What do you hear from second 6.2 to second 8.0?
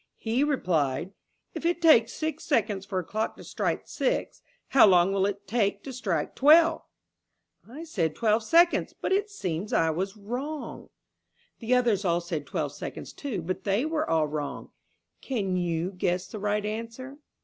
twelve?' I